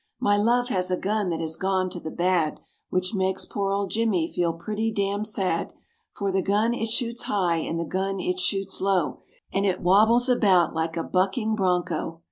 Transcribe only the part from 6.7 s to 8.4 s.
it shoots high and the gun it